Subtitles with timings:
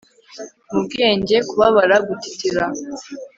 [0.71, 2.63] Mubwenge kubabara gutitira